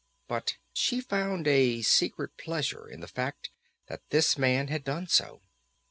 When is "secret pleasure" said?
1.83-2.87